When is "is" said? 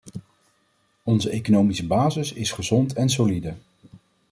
2.33-2.51